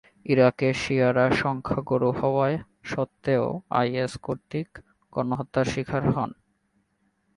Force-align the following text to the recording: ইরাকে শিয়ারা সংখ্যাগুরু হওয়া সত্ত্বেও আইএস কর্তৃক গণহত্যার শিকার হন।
ইরাকে 0.25 0.69
শিয়ারা 0.73 1.25
সংখ্যাগুরু 1.41 2.09
হওয়া 2.19 2.47
সত্ত্বেও 2.83 3.45
আইএস 3.79 4.13
কর্তৃক 4.23 4.69
গণহত্যার 5.13 5.67
শিকার 5.73 6.03
হন। 6.13 6.31